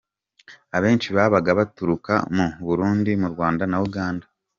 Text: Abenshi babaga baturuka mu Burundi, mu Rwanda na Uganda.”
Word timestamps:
Abenshi 0.77 1.07
babaga 1.15 1.51
baturuka 1.59 2.13
mu 2.35 2.47
Burundi, 2.65 3.11
mu 3.21 3.27
Rwanda 3.33 3.63
na 3.71 3.77
Uganda.” 3.87 4.25